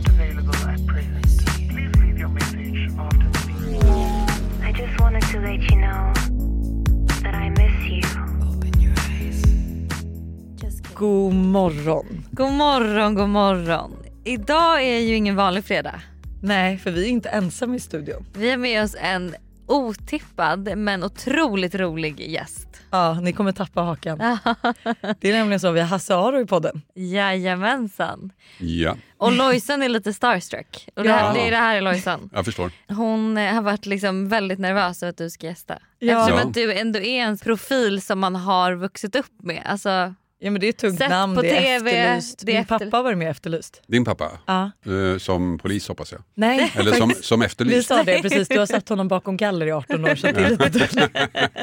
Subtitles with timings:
[0.00, 1.26] not available at present.
[1.68, 4.64] Please leave your message after the beep.
[4.64, 6.12] I just wanted to let you know
[7.22, 8.02] that I miss you.
[10.94, 12.24] God morgon.
[12.32, 13.96] God morgon, god morgon.
[14.24, 16.00] Idag är ju ingen vanlig fredag.
[16.42, 18.24] Nej, för vi är inte ensamma i studion.
[18.32, 19.34] Vi har med oss en
[19.70, 22.66] otippad men otroligt rolig gäst.
[22.90, 24.18] Ja, ni kommer tappa hakan.
[25.20, 26.82] Det är nämligen så, vi har Hasse Aro i podden.
[26.94, 28.32] Jajamensan.
[28.58, 30.88] Ja, Och Lojsan är lite starstruck.
[30.96, 31.32] Och det, här, Ja.
[31.32, 32.30] det är det här är Lojsan.
[32.32, 32.70] jag förstår.
[32.88, 35.78] Hon eh, har varit liksom väldigt nervös över att du ska gästa.
[35.98, 36.20] Ja.
[36.20, 36.46] Eftersom Ja.
[36.48, 39.62] att du ändå är en profil som man har vuxit upp med.
[39.66, 42.38] Alltså, Ja men det är ett tungt Sett namn, på det är TV, efterlyst.
[42.46, 43.82] det är Min efter- pappa varit med Efterlyst.
[43.86, 44.70] Din pappa, Ja.
[44.86, 46.22] eh, som polis hoppas jag.
[46.34, 47.88] Nej, Eller som, som Vi efterlyst.
[47.88, 50.50] sa det precis, du har satt honom bakom galler i 18 år så det är
[50.50, 51.08] lite.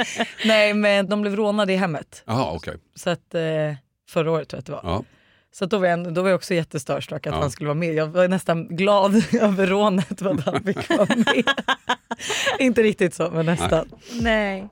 [0.45, 2.23] Nej men de blev rånade i hemmet.
[2.25, 2.73] Jaha, okej.
[2.95, 3.41] Så att, eh,
[4.09, 4.81] förra året tror jag att det var.
[4.83, 5.03] Ja.
[5.51, 7.41] Så då, var jag, då var jag också jättestörstruck att Ja.
[7.41, 7.93] han skulle vara med.
[7.93, 11.43] Jag var nästan glad över rånet att han fick vara med.
[12.59, 13.89] Inte riktigt så men nästan.
[14.21, 14.69] nej.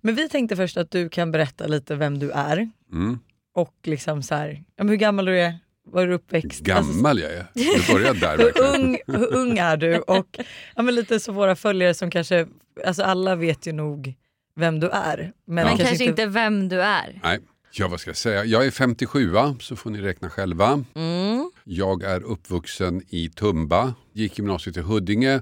[0.00, 3.18] Men vi tänkte först att du kan berätta lite vem du är Mm.
[3.58, 6.46] Och liksom så här, ja, men hur gammal du är, var du uppväxt?
[6.46, 7.46] Alltså, Gammal jag är.
[7.54, 8.74] Du började där hur, verkligen.
[8.74, 9.98] ung, hur ung är du?
[9.98, 10.38] Och
[10.76, 12.46] ja, men lite så våra följare som kanske,
[12.86, 14.14] alltså alla vet ju nog
[14.56, 15.32] vem du är.
[15.46, 17.20] Men, Men kanske inte vem du är.
[17.22, 17.38] Nej,
[17.72, 18.44] ja vad ska jag säga.
[18.44, 20.84] Jag är 57 så får ni räkna själva.
[20.94, 21.50] Mm.
[21.64, 25.40] Jag är uppvuxen i Tumba, gick gymnasiet i Huddinge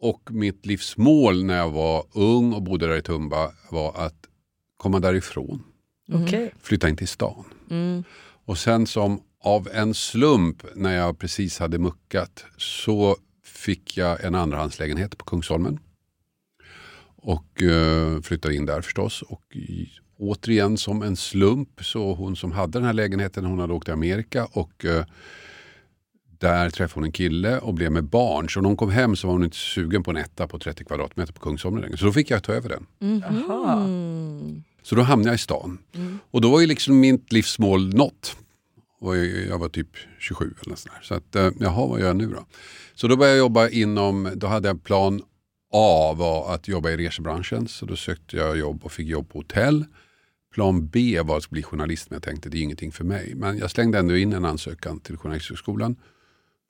[0.00, 4.28] och mitt livsmål när jag var ung och bodde där i Tumba var att
[4.76, 5.62] komma därifrån.
[6.12, 6.54] Okej.
[6.60, 7.44] Flytta in till stan.
[7.70, 8.04] Mm.
[8.44, 14.34] Och sen som av en slump när jag precis hade muckat så fick jag en
[14.34, 15.78] andrahandslägenhet på Kungsholmen.
[17.16, 19.22] Och eh, flyttade in där förstås.
[19.22, 23.72] Och i, återigen som en slump så hon som hade den här lägenheten hon hade
[23.72, 25.04] åkt till Amerika och eh,
[26.38, 28.48] där träffade hon en kille och blev med barn.
[28.48, 30.84] Så när hon kom hem så var hon inte sugen på en etta på 30
[30.84, 31.96] kvadratmeter på Kungsholmen längre.
[31.96, 32.86] Så då fick jag ta över den.
[33.20, 33.72] Jaha.
[33.72, 34.62] Mm.
[34.82, 35.78] Så då hamnade jag i stan.
[36.30, 38.36] Och då var ju liksom mitt livsmål nått.
[39.00, 39.88] Och jag var typ
[40.18, 40.98] 27 eller sådär.
[41.02, 42.46] Så att, eh, jaha, vad gör jag nu då?
[42.94, 45.22] Så då började jag jobba inom, då hade jag plan
[45.72, 47.68] A var att jobba i resebranschen.
[47.68, 49.84] Så då sökte jag jobb och fick jobb på hotell.
[50.54, 53.32] Plan B var att bli journalist men jag tänkte det är ingenting för mig.
[53.36, 55.96] Men jag slängde ändå in en ansökan till Journalisthögskolan.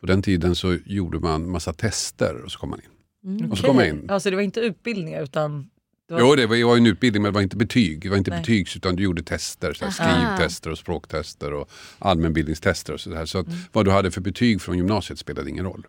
[0.01, 3.51] På den tiden så gjorde man massa tester och så kom man in.
[3.51, 4.11] Och så kom jag in.
[4.11, 5.71] Alltså det var inte utbildningar utan
[6.17, 8.03] det var, Jo, det var, det var en utbildning men det var inte betyg.
[8.03, 8.41] Det var inte Nej.
[8.41, 9.73] betygs utan du gjorde tester.
[9.73, 12.93] Så här, skrivtester och språktester och allmänbildningstester.
[12.93, 13.27] Och så, där.
[13.27, 15.87] så att vad du hade för betyg från gymnasiet spelade ingen roll.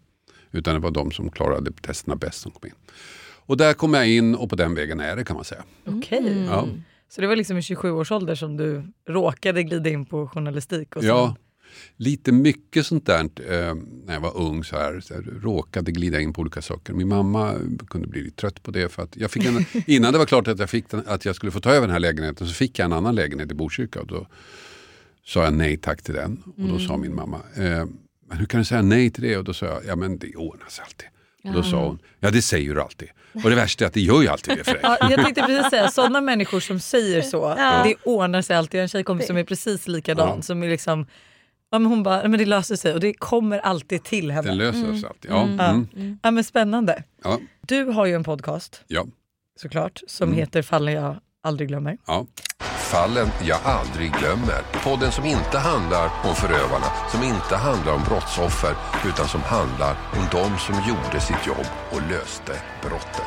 [0.51, 2.75] Utan det var de som klarade testerna bäst som kom in.
[3.45, 5.63] Och där kom jag in och på den vägen är det kan man säga.
[5.85, 6.45] okej.
[6.50, 6.67] Ja.
[7.09, 10.95] Så det var liksom i 27 års ålder som du råkade glida in på journalistik?
[10.95, 11.35] Och sen- Ja,
[11.97, 13.75] lite mycket sånt där eh,
[14.06, 14.63] när jag var ung.
[14.63, 16.94] Så här, så här, råkade glida in på olika saker.
[16.94, 17.56] Min mamma
[17.88, 18.89] kunde bli lite trött på det.
[18.89, 21.35] För att jag fick en, innan det var klart att jag, fick den, att jag
[21.35, 24.01] skulle få ta över den här lägenheten så fick jag en annan lägenhet i Botkyrka.
[24.01, 24.28] Och då
[25.25, 26.44] sa jag nej tack till den.
[26.57, 27.85] Och då sa min mamma, eh,
[28.29, 29.38] men hur kan du säga nej till det?
[29.38, 31.07] Och då sa jag, ja men det ordnar sig alltid.
[31.44, 33.09] Och då sa hon, ja det säger du alltid.
[33.44, 34.81] Och det värsta är att det gör ju alltid det för dig.
[34.83, 38.78] Ja, jag tänkte precis säga, sådana människor som säger så, det ordnar sig alltid.
[38.78, 40.35] Jag har en tjejkompis som är precis likadan.
[40.35, 40.41] Ja.
[40.41, 41.06] Som är liksom,
[41.73, 44.47] ja, men hon bara, "Ja, men det löser sig och det kommer alltid till henne.
[44.47, 45.31] Den löser sig alltid.
[45.31, 45.69] Ja, Ja.
[45.69, 46.19] mm.
[46.23, 47.03] Ja, men spännande.
[47.23, 49.06] ja, Du har ju en podcast ja,
[49.61, 50.39] såklart som Mm.
[50.39, 51.97] heter Fallen jag aldrig glömmer.
[52.07, 52.25] ja.
[52.94, 54.62] Fallen jag aldrig glömmer.
[54.83, 58.75] Podden som inte handlar om förövarna, som inte handlar om brottsoffer,
[59.09, 63.25] utan som handlar om de som gjorde sitt jobb och löste brotten.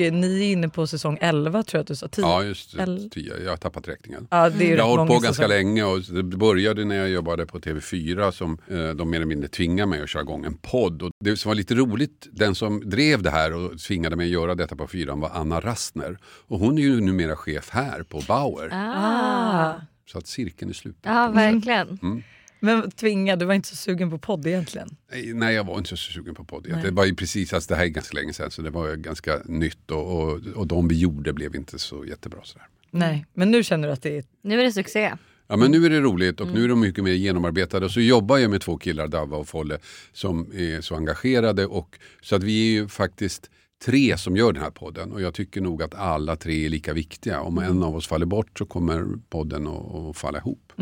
[0.00, 2.08] Eh, Ni är inne på säsong 11 tror jag att du sa.
[2.08, 2.22] 10.
[2.24, 3.20] ja just det.
[3.44, 4.26] Jag har tappat räkningen.
[4.30, 7.08] Ja, det är Jag har hållit på många ganska länge och det började när jag
[7.08, 10.54] jobbade på TV4 som eh, de mer eller mindre tvingade mig att köra igång en
[10.56, 11.02] podd.
[11.02, 14.32] Och det som var lite roligt, den som drev det här och tvingade mig att
[14.32, 16.18] göra detta på fyran var Anna Rastner.
[16.24, 18.70] Och hon är ju numera chef här på Bauer.
[18.72, 19.72] Ah.
[20.12, 21.14] Så att cirkeln är sluten.
[21.14, 22.22] Ja, verkligen.
[22.60, 24.88] Men tvinga, du var inte så sugen på podd egentligen?
[25.12, 26.82] Nej, Nej, jag var inte så sugen på podd.
[26.82, 28.96] Det var ju precis, alltså, det här är ganska länge sedan så det var ju
[28.96, 32.40] ganska nytt och, och, och de vi gjorde blev inte så jättebra.
[32.42, 32.66] Sådär.
[32.90, 34.24] Nej, men nu känner du att det är...
[34.42, 35.12] Nu är det succé.
[35.50, 37.86] Ja men nu är det roligt och nu är de mycket mer genomarbetade.
[37.86, 39.78] Och så jobbar jag med två killar, Davva och Folle,
[40.12, 41.66] som är så engagerade.
[41.66, 43.50] Och, så att vi är ju faktiskt
[43.84, 45.12] tre som gör den här podden.
[45.12, 47.40] Och jag tycker nog att alla tre är lika viktiga.
[47.40, 50.72] Om en av oss faller bort så kommer podden att, att falla ihop.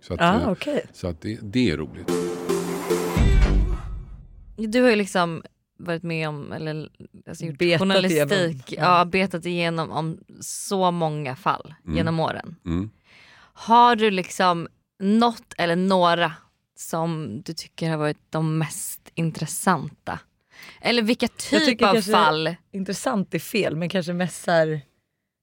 [0.00, 0.86] Så, att, Ja, eh, okej.
[0.92, 2.10] så att det, det är roligt.
[4.56, 5.42] Du har ju liksom
[5.78, 6.88] varit med om, eller
[7.28, 8.90] alltså gjort Betat journalistik, igenom.
[8.90, 9.04] ja.
[9.04, 12.56] betat igenom om så många fall genom åren.
[12.66, 12.90] Mm.
[13.56, 14.68] Har du liksom
[15.00, 16.32] något eller några
[16.76, 20.18] som du tycker har varit de mest intressanta?
[20.80, 22.54] Eller vilka typ av fall?
[22.72, 24.80] Intressant är fel men kanske mest så här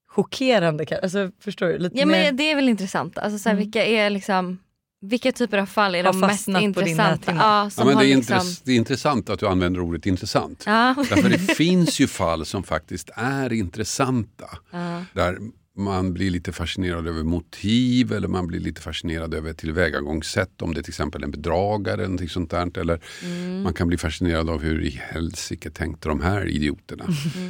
[0.10, 1.00] chockerande.
[1.04, 1.78] Alltså, förstår du?
[1.78, 2.24] Lite Ja mer...
[2.24, 3.18] men det är väl intressant.
[3.18, 3.64] Alltså, så här, Mm.
[3.66, 4.60] Vilka är liksom
[5.04, 7.32] vilka typer av fall är Har de mest intressanta?
[7.32, 8.36] Ja, Ja, som men det, är liksom...
[8.38, 10.64] intress- det är intressant att du använder ordet intressant.
[10.66, 10.96] Ja.
[11.10, 14.50] Därför det finns ju fall som faktiskt är intressanta.
[14.72, 15.04] Ja.
[15.14, 15.38] Där
[15.78, 20.62] man blir lite fascinerad över motiv eller man blir lite fascinerad över tillvägagångssätt.
[20.62, 22.78] Om det är till exempel en bedragare eller någonting sånt där.
[22.80, 23.62] Eller Mm.
[23.64, 27.06] man kan bli fascinerad av hur i helsike tänkte de här idioterna.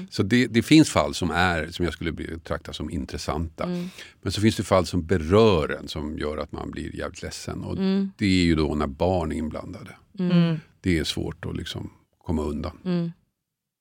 [0.10, 3.68] Så det, det finns fall som är som jag skulle betrakta som intressanta.
[4.22, 7.64] Men så finns det fall som berör en som gör att man blir jävligt ledsen.
[7.64, 7.78] Och
[8.18, 9.96] Det är ju då när barn är inblandade.
[10.20, 10.60] Mm.
[10.82, 11.90] Det är svårt att liksom
[12.24, 13.12] komma undan.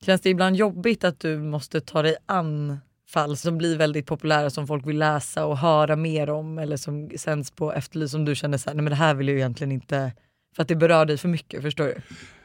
[0.04, 2.78] Känns det ibland jobbigt att du måste ta dig an
[3.12, 7.10] fall som blir väldigt populära som folk vill läsa och höra mer om eller som
[7.16, 9.38] sänds på Efterlyst som du känner så här, nej men det här vill jag ju
[9.38, 10.12] egentligen inte
[10.56, 11.94] för att det berör dig för mycket, förstår du?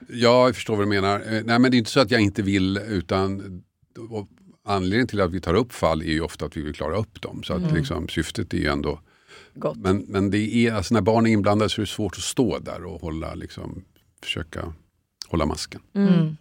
[0.09, 1.19] Ja, jag förstår vad du menar.
[1.19, 3.63] Eh, Nej, men det är inte så att jag inte vill utan
[4.65, 7.21] anledningen till att vi tar upp fall är ju ofta att vi vill klara upp
[7.21, 7.44] dem.
[7.44, 9.00] Så att liksom, syftet är ju ändå...
[9.53, 9.77] Gott.
[9.77, 12.59] Men, men det är, alltså, när barn är inblandade så är det svårt att stå
[12.59, 13.85] där och hålla, liksom,
[14.23, 14.73] försöka
[15.27, 15.81] hålla masken.
[15.95, 16.38] Mm.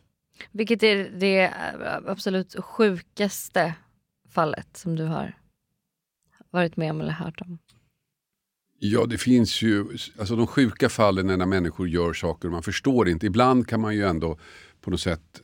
[0.52, 1.52] Vilket är det
[2.06, 3.74] absolut sjukaste
[4.34, 5.38] fallet som du har
[6.50, 7.58] varit med om eller hört om?
[8.78, 9.84] Ja, det finns ju,
[10.18, 13.26] alltså de sjuka fallen är när människor gör saker man förstår inte.
[13.26, 14.38] Ibland kan man ju ändå
[14.80, 15.42] på något sätt,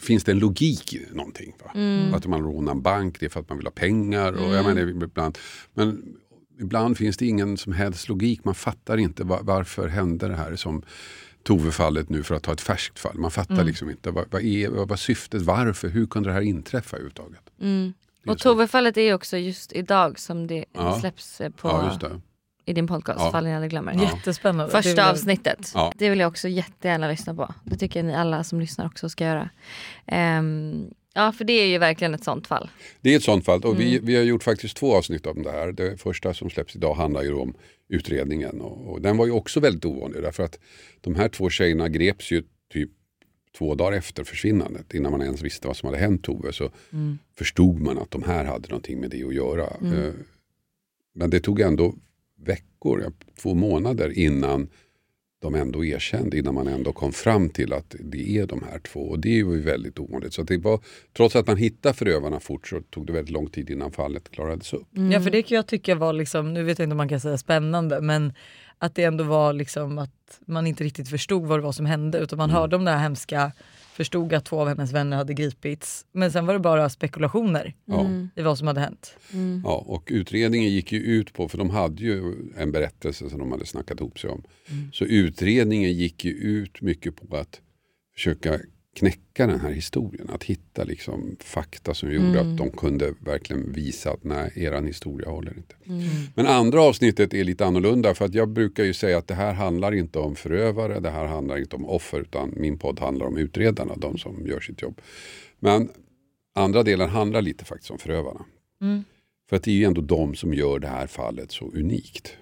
[0.00, 1.54] finns det en logik i någonting.
[1.64, 1.70] Va?
[2.16, 4.32] Att man rånar en bank, det är för att man vill ha pengar.
[4.32, 5.38] Och jag menar, ibland,
[5.74, 6.16] men
[6.60, 8.44] ibland finns det ingen som helst logik.
[8.44, 10.82] Man fattar inte va- varför hände det här som
[11.42, 13.18] Tove-fallet nu för att ta ett färskt fall.
[13.18, 16.40] Man fattar liksom inte vad, vad är vad var syftet, varför, hur kunde det här
[16.40, 17.40] inträffa överhuvudtaget?
[17.56, 17.92] Det är
[18.32, 18.38] Och.
[18.38, 21.00] Tove-fallet är ju också just idag som det Ja.
[21.00, 22.20] släpps eh, på, Ja, just det.
[22.64, 23.30] i din podcast, Ja.
[23.32, 23.92] Fallen jag aldrig glömmer.
[23.92, 24.64] Jättespännande.
[24.64, 25.72] Det Första jag- avsnittet.
[25.74, 25.92] Ja.
[25.96, 27.54] Det vill jag också jättegärna lyssna på.
[27.64, 29.50] Det tycker jag ni alla som lyssnar också ska göra.
[30.06, 30.90] Ehm,
[31.24, 32.70] ja, för det är ju verkligen ett sånt fall.
[33.00, 34.06] Det är ett sånt fall och vi, Mm.
[34.06, 35.72] vi har gjort faktiskt två avsnitt om det här.
[35.72, 37.54] Det första som släpps idag handlar ju om
[37.88, 40.58] utredningen och, och den var ju också väldigt ovanlig därför att
[41.00, 42.90] de här två tjejerna greps ju typ
[43.58, 47.18] två dagar efter försvinnandet innan man ens visste vad som hade hänt Tove så Mm.
[47.38, 49.64] förstod man att de här hade någonting med det att göra.
[49.64, 50.12] Eh,
[51.14, 51.94] Men det tog ändå
[52.38, 53.12] veckor,
[53.42, 54.68] två månader innan
[55.40, 59.00] de ändå erkände, innan man ändå kom fram till att det är de här två.
[59.00, 60.34] Och det var ju väldigt ovanligt.
[60.34, 60.80] Så att det var,
[61.16, 64.72] trots att man hittade förövarna fort så tog det väldigt lång tid innan fallet klarades
[64.72, 64.88] upp.
[65.12, 67.20] Ja för det kan jag tycka var, liksom, nu vet jag inte om man kan
[67.20, 68.32] säga spännande, men
[68.78, 72.18] att det ändå var liksom att man inte riktigt förstod vad det var som hände
[72.18, 73.52] utan man hörde om det här hemska,
[74.00, 76.06] förstod att två av hennes vänner hade gripits.
[76.12, 78.06] Men sen var det bara spekulationer Ja.
[78.36, 79.16] i vad som hade hänt.
[79.64, 83.52] Ja, och utredningen gick ju ut på, för de hade ju en berättelse som de
[83.52, 84.42] hade snackat ihop sig om.
[84.92, 87.60] Så utredningen gick ju ut mycket på att
[88.14, 88.58] försöka
[88.96, 90.30] knäcka den här historien.
[90.30, 95.30] Att hitta liksom fakta som gjorde att de kunde verkligen visa att nej, eran historia
[95.30, 95.74] håller inte.
[96.34, 99.52] Men andra avsnittet är lite annorlunda för att jag brukar ju säga att det här
[99.52, 103.36] handlar inte om förövare, det här handlar inte om offer utan min podd handlar om
[103.36, 105.00] utredarna, de som gör sitt jobb.
[105.58, 105.88] Men
[106.54, 108.44] andra delen handlar lite faktiskt om förövarna.
[109.48, 112.36] För att det är ju ändå de som gör det här fallet så unikt.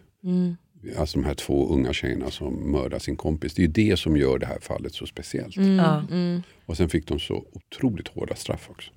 [0.99, 3.55] Alltså de här två unga tjejerna som mördar sin kompis.
[3.55, 5.57] Det är ju det som gör det här fallet så speciellt.
[5.57, 6.05] Ja.
[6.67, 8.91] Och sen fick de så otroligt hårda straff också.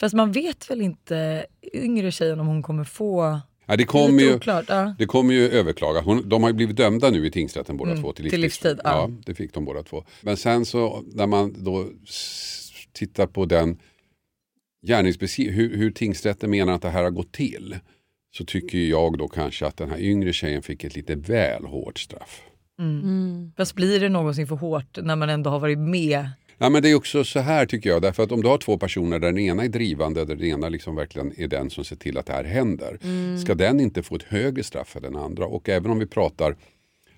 [0.00, 3.40] Fast man vet väl inte yngre tjejen om hon kommer få...
[3.66, 4.64] Ja, det kommer ju, oklart.
[4.68, 4.94] Ja.
[4.98, 6.00] det kommer ju överklaga.
[6.00, 8.70] Hon, de har ju blivit dömda nu i tingsrätten båda Mm, två till till livstid.
[8.70, 8.90] livstid, ja.
[8.90, 10.04] ja, det fick de båda två.
[10.20, 11.86] Men sen så när man då
[12.92, 13.78] tittar på den
[14.86, 17.76] gärningsbeskrivning, hur, hur tingsrätten menar att det här har gått till.
[18.34, 21.98] Så tycker jag då kanske att den här yngre tjejen fick ett lite väl hårt
[21.98, 22.42] straff.
[23.56, 26.28] Fast blir det någonsin för hårt när man ändå har varit med?
[26.58, 28.78] Ja, men det är också så här tycker jag, därför att om du har två
[28.78, 31.96] personer där den ena är drivande, där den ena liksom verkligen är den som ser
[31.96, 32.98] till att det här händer.
[33.38, 35.46] Ska den inte få ett högre straff än den andra?
[35.46, 36.56] Och även om vi pratar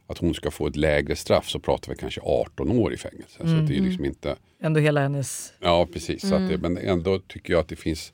[0.06, 3.38] att hon ska få ett lägre straff så pratar vi kanske 18 år i fängelse.
[3.38, 5.52] Så att det är liksom inte, Ändå hela hennes...
[5.60, 8.12] ja precis, så att det, men ändå tycker jag att det finns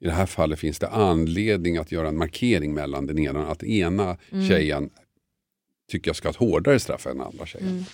[0.00, 3.62] i det här fallet finns det anledning att göra en markering mellan den ena, att
[3.62, 4.16] ena
[4.48, 4.90] tjejen
[5.92, 7.84] tycker jag ska ha ett hårdare straff än den andra tjejen.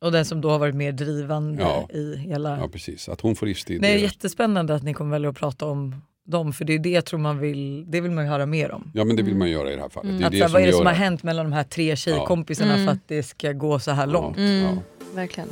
[0.00, 1.88] Och den som då har varit mer drivande Ja.
[1.94, 2.58] i hela...
[2.58, 3.82] Ja precis, att hon får livstid.
[3.82, 6.90] Det är- jättespännande att ni kommer välja att prata om dem för det är det
[6.90, 8.90] jag tror man vill, det vill man ju höra mer om.
[8.94, 10.18] Ja men det vill man göra i det här fallet.
[10.18, 11.96] Det är Att, det här, vad är det som har hänt mellan de här tre
[11.96, 14.38] tjejkompisarna för att det ska gå så här långt?
[14.38, 14.76] Ja, ja.
[15.14, 15.48] Verkligen.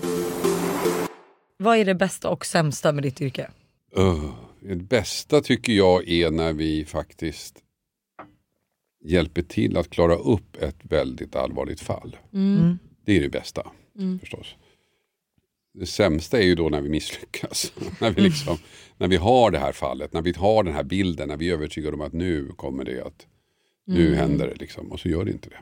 [1.58, 3.50] Vad är det bästa och sämsta med ditt yrke?
[3.98, 4.24] Uh,
[4.62, 7.62] det bästa tycker jag är när vi faktiskt
[9.04, 12.16] hjälper till att klara upp ett väldigt allvarligt fall.
[12.32, 12.78] Mm.
[13.04, 13.66] Det är det bästa
[14.20, 14.56] förstås.
[15.74, 17.72] Det sämsta är ju då när vi misslyckas.
[18.00, 18.58] när, vi liksom,
[18.96, 21.54] när vi har det här fallet, när vi har den här bilden, när vi är
[21.54, 23.26] övertygade om att nu kommer det att,
[23.86, 24.92] nu händer det liksom.
[24.92, 25.56] Och så gör det inte det.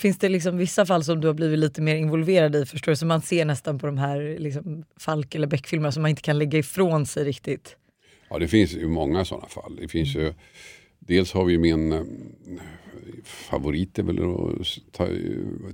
[0.00, 2.96] Finns det liksom vissa fall som du har blivit lite mer involverad i förstår du?
[2.96, 6.38] Som man ser nästan på de här liksom, Falk eller Beck-filmerna som man inte kan
[6.38, 7.76] lägga ifrån sig riktigt.
[8.28, 9.76] Ja det finns ju många sådana fall.
[9.80, 10.34] Det finns ju,
[10.98, 12.02] dels har vi min eh,
[13.24, 15.06] favorit är väl att ta,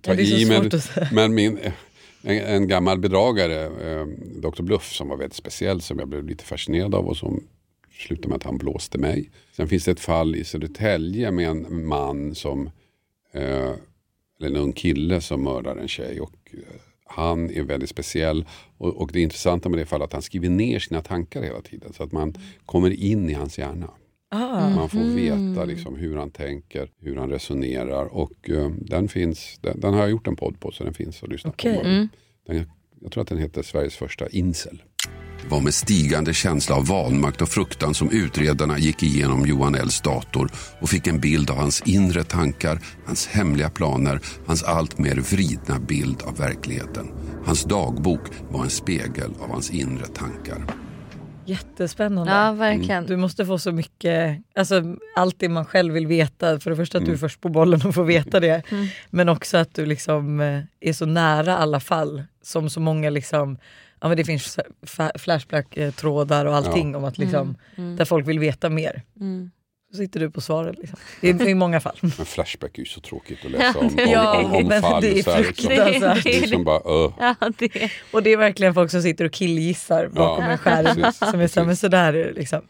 [0.00, 0.70] ta Ja, i, men,
[1.12, 1.58] men min,
[2.22, 4.06] en, en gammal bedragare, eh,
[4.42, 4.62] Dr.
[4.62, 7.44] Bluff, som var väldigt speciell, som jag blev lite fascinerad av och som
[7.90, 9.30] slutade med att han blåste mig.
[9.52, 12.66] Sen finns det ett fall i Södertälje med en man som,
[13.32, 13.72] eh,
[14.40, 16.20] eller en ung kille som mördar en tjej.
[16.20, 16.80] Och, eh,
[17.10, 18.44] han är väldigt speciell
[18.78, 21.60] och, och det intressanta med det fallet är att han skriver ner sina tankar hela
[21.60, 22.34] tiden så att man
[22.66, 23.90] kommer in i hans hjärna.
[24.32, 29.58] Ah, Man får veta liksom hur han tänker, hur han resonerar och eh, den finns,
[29.60, 31.76] den, den har jag gjort en podd på så den finns att lyssna Okej.
[31.78, 32.52] på.
[32.52, 34.82] Den, jag tror att den heter Sveriges första incel.
[35.42, 40.00] Det var med stigande känsla av vanmakt och fruktan som utredarna gick igenom Johan Ls
[40.00, 45.78] dator och fick en bild av hans inre tankar, hans hemliga planer, hans alltmer vridna
[45.78, 47.08] bild av verkligheten.
[47.44, 50.79] Hans dagbok var en spegel av hans inre tankar
[51.50, 52.32] jättespännande.
[52.32, 53.06] Ja, verkligen.
[53.06, 54.82] Du måste få så mycket, alltså
[55.16, 56.60] allt det man själv vill veta.
[56.60, 57.10] För det första att Mm.
[57.10, 58.62] du är först på bollen och får veta det.
[59.10, 62.22] Men också att du liksom eh, är så nära alla fall.
[62.42, 63.58] Som så många liksom,
[64.00, 64.58] ja men det finns
[65.18, 67.56] Flashback-trådar och allting om att liksom,
[67.96, 69.02] där folk vill veta mer.
[69.90, 70.78] Så sitter du på svaret.
[70.78, 70.98] Liksom.
[71.20, 71.96] Det är i många fall.
[72.00, 75.02] Men Flashback är ju så tråkigt att läsa om, om, Ja, om, om men fall.
[75.02, 75.68] det är så här, liksom.
[75.68, 76.24] fruktansvärt.
[76.24, 77.12] Det är som bara, uh.
[77.18, 77.90] Ja, det.
[78.12, 81.12] Och det är verkligen folk som sitter och killgissar bakom Ja, en skärm.
[81.12, 82.60] som är så men sådär är det liksom.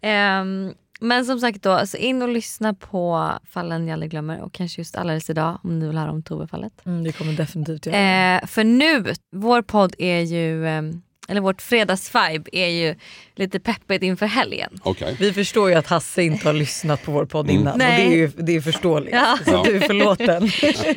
[0.00, 4.52] Ehm, men som sagt då, alltså in och lyssna på fallen jag aldrig glömmer och
[4.52, 6.72] kanske just alldeles idag om ni vill höra om Tove-fallet.
[6.86, 8.36] Mm, det kommer definitivt göra.
[8.36, 12.94] Eh, för nu, vår podd är ju, ehm, eller vårt fredagsvibe är ju
[13.34, 14.80] lite peppigt inför helgen.
[14.82, 15.16] Okej.
[15.20, 18.06] Vi förstår ju att Hasse inte har lyssnat på vår podd innan och det Nej.
[18.12, 19.14] är ju det är förståeligt.
[19.14, 19.38] Ja.
[19.44, 20.50] Så du är förlåten.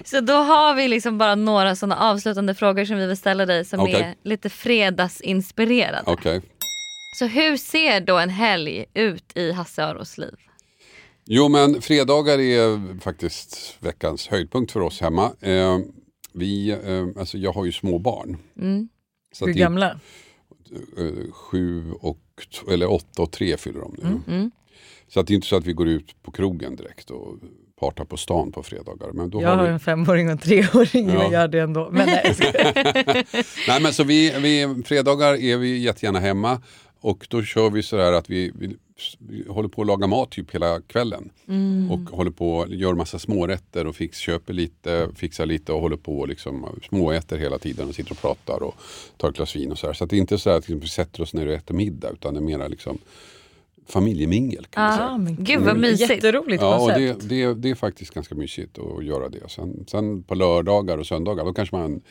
[0.06, 3.66] Så då har vi liksom bara några sådana avslutande frågor som vi vill ställa dig
[3.66, 3.94] som Okej.
[3.96, 6.04] är lite fredagsinspirerade.
[6.06, 6.42] Okej.
[7.20, 10.36] Så hur ser då en helg ut i Hasse Aros liv?
[11.26, 15.32] Jo men fredagar är faktiskt veckans höjdpunkt för oss hemma.
[15.42, 15.78] Eh,
[16.34, 18.38] vi, eh, alltså jag har ju små barn.
[18.60, 18.90] Mm.
[19.32, 20.00] Så Hur gamla?
[20.98, 22.20] eh, sju och,
[22.72, 24.34] eller åtta och tre fyller de nu.
[24.36, 24.52] Mm.
[25.08, 27.36] Så att det är inte så att vi går ut på krogen direkt och
[27.80, 29.12] partar på stan på fredagar.
[29.14, 29.70] Men då Jag har vi...
[29.70, 31.14] en femåring och en treåring Ja.
[31.18, 31.90] men gör det ändå.
[31.92, 32.36] Men nej.
[33.68, 36.62] Nej men så vi, vi, fredagar är vi jättegärna hemma
[37.02, 38.76] och då kör vi sådär att vi, vi,
[39.20, 41.30] vi håller på att laga mat typ hela kvällen.
[41.92, 46.20] Och håller på gör massa smårätter och fix, köper lite, fixar lite och håller på
[46.20, 48.76] och liksom småäter hela tiden och sitter och pratar och
[49.18, 49.94] tar ett glas vin och sådär.
[49.94, 52.34] Så att det är inte så att vi sätter oss ner och äter middag utan
[52.34, 52.98] det är mera liksom
[53.88, 55.08] familjemingel kan man säga.
[55.08, 56.10] Ah, men Gud, vad mysigt.
[56.10, 59.50] Jätteroligt Ja, och det, det, det är faktiskt ganska mysigt att göra det.
[59.50, 62.02] Sen, sen på lördagar och söndagar då kanske man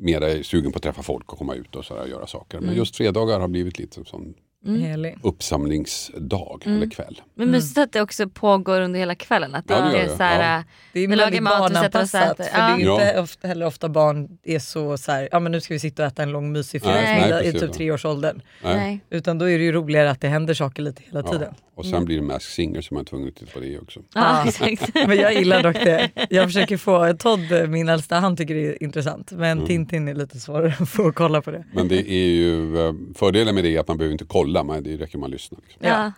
[0.00, 2.60] mer sugen på att träffa folk och komma ut och, sådär, och göra saker.
[2.60, 4.34] Men just fredagar har blivit lite som
[4.66, 5.18] Härlig.
[5.22, 7.20] uppsamlingsdag eller kväll.
[7.34, 9.54] Men mysigt att det också pågår under hela kvällen.
[9.54, 10.58] Att det Ja, det är så här, Ja.
[10.58, 12.40] äh, Det är Vi lagar väldigt mat, vi sätter oss och barnanpassat.
[12.40, 12.44] äter.
[12.44, 13.06] För det är Ja.
[13.08, 16.02] inte ofta, heller ofta barn är så, så här, ja men nu ska vi sitta
[16.02, 18.42] och äta en lång mysig nej, i typ treårsåldern.
[18.64, 18.76] Nej.
[18.76, 19.00] nej.
[19.10, 21.48] Utan då är det ju roligare att det händer saker lite hela tiden.
[21.50, 21.64] Ja.
[21.74, 24.00] Och sen blir det Mask Singer som man är tvungen att titta på det också.
[24.14, 24.94] Ja, exakt.
[25.06, 26.10] Men jag gillar dock det.
[26.30, 29.32] Jag försöker få, Todd, min äldsta, han tycker det är intressant.
[29.32, 29.66] Men Mm.
[29.66, 31.64] Tintin är lite svårare att få kolla på det.
[31.74, 34.82] Men det är ju eh, fördelen med det är att man behöver inte kolla, men
[34.84, 35.58] det räcker med att lyssna.
[35.62, 35.86] Liksom.
[35.88, 36.12] Ja.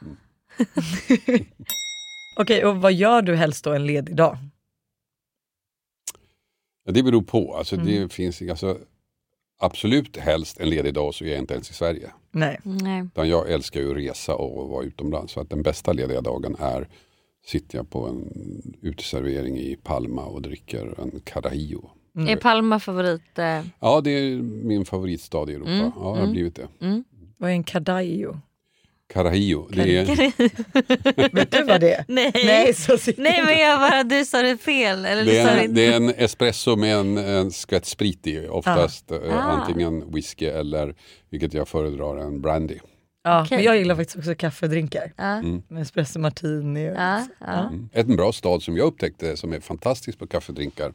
[2.37, 4.39] Okej, och vad gör du helst då en ledig dag?
[6.85, 7.57] Ja, det beror på.
[7.57, 8.79] Alltså, det finns, alltså,
[9.59, 12.11] absolut helst en ledig dag så är jag inte ens i Sverige.
[12.31, 12.61] Nej.
[12.63, 13.03] Nej.
[13.03, 15.33] Utan jag älskar ju att resa och vara utomlands.
[15.33, 16.89] Så att den bästa lediga dagen är
[17.47, 18.33] sitter jag på en
[18.83, 21.91] uteservering i Palma och dricker en Carajillo.
[22.29, 23.39] Är Palma favorit?
[23.39, 25.71] Eh, Ja, det är min favoritstad i Europa.
[25.71, 26.69] Mm, Ja, det har blivit det.
[27.43, 28.41] Vad är en kadaio?
[29.13, 30.05] Carajillo, det är,
[31.35, 32.05] Vet du vad det är?
[32.09, 32.33] nej.
[32.35, 35.05] Nej, så Nej men jag bara, du sa det fel.
[35.05, 38.47] Eller det, är det en, det är en espresso med en, en skvätt sprit i.
[38.49, 39.41] Oftast eh, Ah.
[39.41, 40.95] antingen whisky eller,
[41.31, 42.79] vilket jag föredrar, en brandy.
[43.25, 43.57] Ja, Okej.
[43.59, 45.13] men jag gillar faktiskt också kaffedrinkar.
[45.17, 45.43] Ja.
[45.43, 46.91] Med espresso martini.
[46.91, 47.69] Och Ja, ja.
[47.69, 47.89] Mm.
[47.93, 50.93] En bra stad som jag upptäckte som är fantastisk på kaffedrinkar.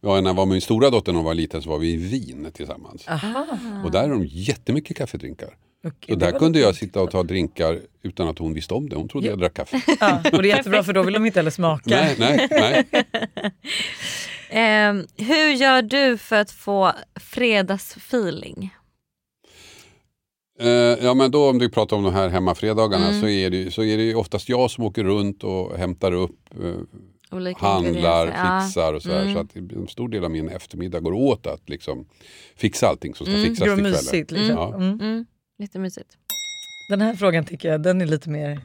[0.00, 1.92] Ja, när jag var med min stora dotter när hon var liten så var vi
[1.92, 3.08] i Wien tillsammans.
[3.08, 3.46] Aha.
[3.84, 5.48] Och där har de jättemycket kaffedrinkar.
[5.84, 8.96] Och Så där kunde jag sitta och ta drinkar utan att hon visste om det.
[8.96, 9.82] Hon trodde jag drack kaffe.
[10.00, 11.82] Ja, och det är jättebra för då vill de inte heller smaka.
[11.90, 12.84] Nej, nej, nej.
[14.50, 18.70] Ehm, hur gör du för att få fredagsfeeling?
[20.60, 20.68] Eh,
[21.04, 23.20] ja men då om du pratar om de här hemmafredagarna Mm.
[23.20, 26.74] så, är det, så är det oftast jag som åker runt och hämtar upp, eh,
[27.36, 28.26] Olika handlar?
[28.26, 28.60] Ja.
[28.66, 29.22] fixar och sådär.
[29.22, 29.34] Mm.
[29.34, 32.06] Så att en stor del av min eftermiddag går åt att liksom
[32.56, 33.44] fixa allting som ska Mm.
[33.46, 33.64] fixas
[34.10, 34.46] till kvällen.
[34.46, 34.56] Liksom.
[34.56, 34.74] Ja.
[34.74, 35.26] Mm.
[35.58, 36.16] Mm, lite mysigt.
[36.88, 38.60] Den här frågan tycker jag den är lite mer,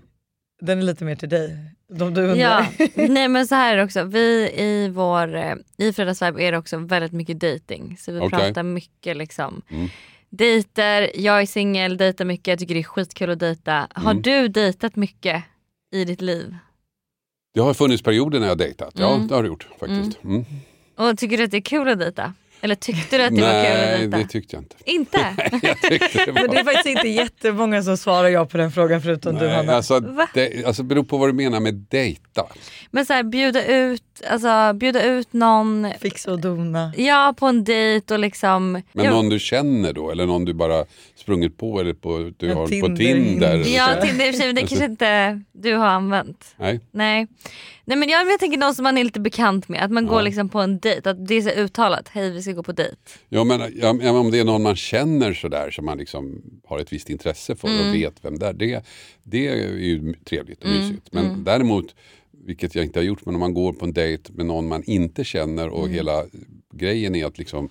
[0.62, 1.58] den är lite mer till dig.
[1.88, 2.36] De du undrar.
[2.36, 2.66] Ja,
[3.10, 4.04] nej men så här är det också.
[4.04, 7.98] Vi i vår, eh, i Fredagsvibe är det också väldigt mycket dating.
[8.00, 8.30] Så vi Okej.
[8.30, 9.88] pratar mycket liksom Mm.
[10.30, 13.88] dejter, jag är singel, dejtar mycket, jag tycker det är skitkul att dejta.
[13.94, 14.22] Har Mm.
[14.22, 15.44] du dejtat mycket
[15.92, 16.56] i ditt liv?
[17.54, 18.94] Det har funnits perioder när jag har dejtat.
[18.98, 19.28] Ja Mm.
[19.28, 20.24] det har det gjort faktiskt.
[20.24, 20.46] Mm.
[20.98, 22.34] Och tycker du att det är kul att dejta?
[22.62, 24.18] Eller tyckte du att det var kul att Nej dejta?
[24.18, 24.76] det tyckte jag inte.
[24.86, 25.36] Inte?
[25.62, 26.56] Jag tyckte det Men det var...
[26.56, 29.74] är faktiskt inte jättemånga som svarar ja på den frågan förutom du Nej, Hanna.
[29.74, 30.00] alltså,
[30.34, 32.46] det alltså, beror på vad du menar med dejta.
[32.92, 36.94] Men så här, bjuda ut, alltså, bjuda ut någon Fixa och dona.
[36.98, 40.54] Ja på en dejt och liksom Men ja, någon du känner då eller någon du
[40.54, 40.86] bara
[41.16, 43.54] sprungit på eller på, du En har på Tinder- Tinder?
[43.54, 44.02] eller Ja.
[44.02, 46.56] Tinder i och för sig, men det kanske inte du har använt.
[46.58, 46.80] Nej.
[46.92, 47.28] Nej.
[47.86, 50.22] Nej men jag, jag tänker någon som man är lite bekant med, att man går
[50.22, 52.96] liksom på en dejt, att det är så uttalat, hej vi ska gå på dejt.
[53.30, 56.94] Ja, men, ja, om det är någon man känner sådär som man liksom har ett
[56.94, 57.88] visst intresse för Mm.
[57.90, 58.54] och vet vem det är.
[58.54, 58.84] Det,
[59.24, 60.80] det är ju trevligt och Mm.
[60.82, 61.08] mysigt.
[61.12, 61.96] Men däremot,
[62.46, 64.84] vilket jag inte har gjort, men om man går på en dejt med någon man
[64.84, 65.92] inte känner och Mm.
[65.94, 66.24] hela
[66.74, 67.70] grejen är att liksom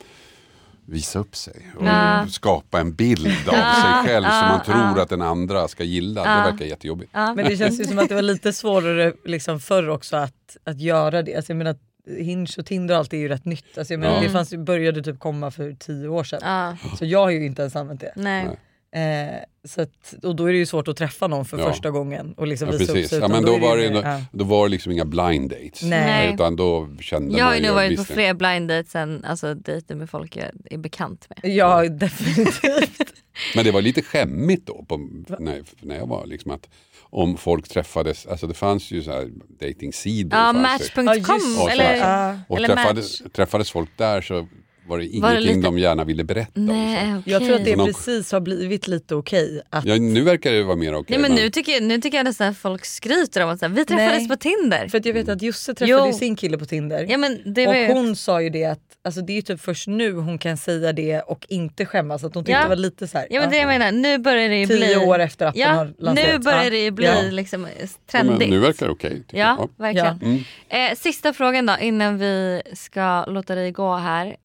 [0.87, 2.27] visa upp sig och Ja.
[2.31, 6.21] skapa en bild av sig själv som man tror att den andra ska gilla.
[6.23, 7.11] Det verkar jättejobbigt.
[7.15, 10.81] Men det känns ju som att det var lite svårare liksom förr också att, att
[10.81, 11.35] göra det.
[11.37, 11.77] Alltså jag menar,
[12.19, 13.79] Hinge och Tinder och allt är ju rätt nytt.
[13.79, 14.23] Alltså jag menar, Ja.
[14.23, 16.77] Det fanns, började typ komma för tio år sedan.
[16.99, 18.13] Så jag har ju inte ens använt det.
[18.17, 18.49] nej.
[18.93, 19.29] Nej.
[19.29, 21.71] Eh, så att, och då är det ju svårt att träffa någon för Ja.
[21.73, 23.11] första gången och liksom Ja, visa upp precis.
[23.11, 23.19] sig.
[23.19, 24.21] Ja, men då, är var det, då, ja.
[24.33, 25.83] då var det liksom inga blind dates.
[25.83, 26.35] Nej.
[26.35, 29.55] Utan då kände Jag har ju nog varit på visste- fler blind dates än alltså,
[29.55, 31.55] dejter med folk jag är bekant med.
[31.57, 33.13] Ja definitivt.
[33.55, 34.97] Men det var lite skämmigt då på,
[35.39, 36.69] när, när jag var liksom att
[37.13, 39.29] om folk träffades, alltså det fanns ju så här
[39.61, 40.39] datingsidor.
[40.41, 40.59] Ja, det.
[40.61, 41.73] Match.com det.
[41.73, 42.41] eller?
[42.49, 44.47] Och eller träffades, träffades folk där så
[44.91, 46.67] var det Var det ingenting lite- de gärna ville berätta om.
[46.67, 47.33] Nej, okej.
[47.33, 49.63] Jag tror att det Någon- precis har blivit lite okej.
[49.71, 51.19] att Ja, nu verkar det vara mer okej.
[51.19, 53.85] Nej, men nu, tycker jag, nu tycker jag nästan att folk skryter om att vi
[53.85, 54.29] träffades Nej.
[54.29, 54.89] på Tinder.
[54.89, 56.13] För att jag vet att Josse träffade Jo.
[56.19, 57.07] sin kille på Tinder.
[57.09, 59.43] Ja, men det var och ju- hon sa ju det att alltså, det är ju
[59.43, 62.25] typ först nu hon kan säga det och inte skämmas.
[62.25, 62.63] Att hon tyckte Ja.
[62.63, 64.77] det var lite så här, Ja men det jag menar, nu börjar det ju Tio
[64.77, 64.97] bli...
[65.07, 66.33] år efter att den ja, har lanserats.
[66.33, 66.71] Nu börjar Ja.
[66.71, 67.23] det ju bli Ja.
[67.31, 68.39] liksom ja, trendigt.
[68.39, 69.11] men Nu verkar det okej.
[69.17, 69.85] tycker Ja, jag.
[69.85, 70.19] verkligen.
[70.21, 70.27] Ja.
[70.27, 70.91] Mm.
[70.93, 74.37] Eh, sista frågan då innan vi ska låta dig gå här.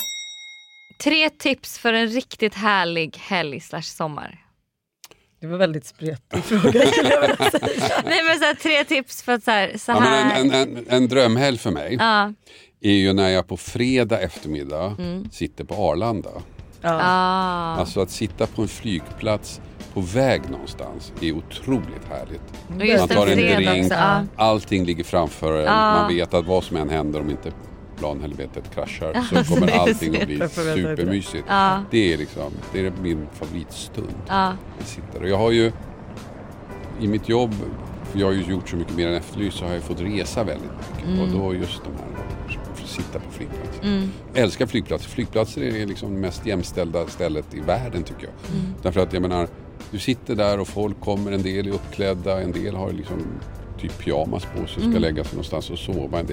[0.98, 4.42] Tre tips för en riktigt härlig helg slash sommar.
[5.42, 8.02] Det var väldigt spretig fråga skulle jag vilja säga.
[8.06, 10.42] Nej men så här, tre tips för att så här, så Ja, här.
[10.42, 12.34] en, en, en, en drömhelg för mig Ja.
[12.82, 15.30] är ju när jag på fredag eftermiddag Mm.
[15.32, 16.30] sitter på Arlanda.
[16.82, 17.00] Ja.
[17.04, 17.76] Ah.
[17.80, 19.62] Alltså att sitta på en flygplats
[19.94, 23.00] på väg någonstans är otroligt härligt.
[23.00, 23.94] man tar en drink, också.
[24.00, 24.26] Ja.
[24.36, 25.64] allting ligger framför en.
[25.66, 25.72] Ja.
[25.94, 27.52] Man vet att vad som än händer om inte
[27.98, 31.46] planhelvetet kraschar så kommer allting att bli supermysigt.
[31.48, 31.84] Ja.
[31.92, 34.16] Det är liksom, det är min favoritstund.
[34.28, 34.54] Ja.
[34.78, 35.22] Jag sitter.
[35.22, 35.72] Och jag har ju
[37.00, 37.54] i mitt jobb,
[38.04, 40.44] för jag har ju gjort så mycket mer än Efterlyst, så har jag fått resa
[40.44, 41.22] väldigt mycket.
[41.22, 42.16] Och då just de här,
[42.86, 43.84] sitta på flygplatsen.
[43.84, 44.12] Mm.
[44.34, 45.10] Älskar flygplatser.
[45.10, 48.60] Flygplatser är liksom det mest jämställda stället i världen tycker jag.
[48.60, 48.74] Mm.
[48.82, 49.48] Därför att jag menar,
[49.92, 53.22] du sitter där och folk kommer, en del är uppklädda, en del har liksom
[53.82, 55.02] typ pyjamas på sig och ska Mm.
[55.02, 56.24] lägga sig någonstans och sova.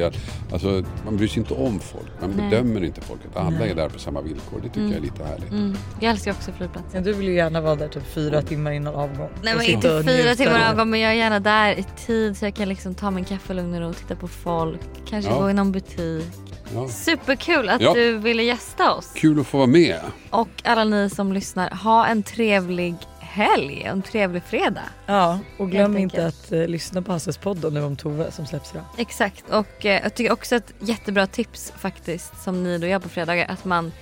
[0.52, 2.50] Alltså, man bryr sig inte om folk, man Nej.
[2.50, 3.20] bedömer inte folk.
[3.30, 5.50] Att alla är där på samma villkor, det tycker jag är lite härligt.
[5.50, 5.76] Mm.
[6.00, 6.98] Jag älskar också flygplatser.
[6.98, 9.28] Ja, Du vill ju gärna vara där typ fyra timmar innan avgång.
[9.42, 12.54] Nej men inte fyra timmar avgång men jag är gärna där i tid så jag
[12.54, 14.80] kan liksom ta min kaffe lugn och ro och titta på folk.
[15.08, 15.40] Kanske Ja.
[15.40, 16.26] gå i någon butik.
[16.74, 16.88] Ja.
[16.88, 17.94] Superkul att Ja.
[17.94, 19.12] du ville gästa oss.
[19.14, 20.00] Kul att få vara med.
[20.30, 22.94] Och alla ni som lyssnar, ha en trevlig
[23.32, 24.82] helg, en trevlig fredag.
[25.06, 28.70] Ja, och glöm inte att eh, lyssna på Hasses podd nu om Tove som släpps
[28.72, 28.84] idag.
[28.98, 33.08] Exakt och eh, jag tycker också ett jättebra tips faktiskt som ni då gör på
[33.08, 33.92] fredagar att man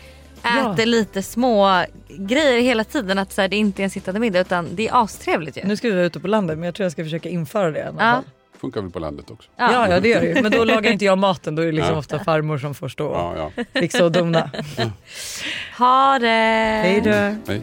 [0.42, 0.72] Ja.
[0.72, 3.18] äter lite små grejer hela tiden.
[3.18, 5.62] Att så här, det inte är en sittande middag utan det är astrevligt ju.
[5.64, 7.78] Nu ska vi vara ute på landet men jag tror jag ska försöka införa det
[7.78, 8.22] i alla Ja.
[8.60, 9.50] Funkar väl på landet också.
[9.56, 9.88] Ja.
[9.90, 10.42] ja det gör det ju.
[10.42, 11.98] Men då lagar inte jag maten, då är det liksom Ja.
[11.98, 13.64] ofta farmor som får stå och Ja, ja.
[13.80, 14.50] fixa och dona.
[15.78, 16.26] Ha det!
[16.82, 17.10] Hej då!
[17.52, 17.62] Hej.